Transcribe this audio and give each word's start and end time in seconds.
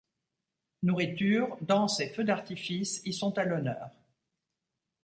Nourriture, 0.81 1.57
Danse 1.61 1.99
et 1.99 2.09
Feux 2.09 2.23
d'artifices 2.23 3.03
y 3.05 3.13
sont 3.13 3.37
à 3.37 3.45
l'honneur. 3.45 3.91